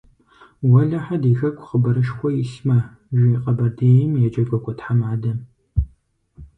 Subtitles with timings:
[0.71, 2.79] -Уэлэхьэ, ди хэку хъыбарышхуэ илъмэ,-
[3.17, 5.39] жи Къэбэрдейм я джэгуакӀуэ тхьэмадэм.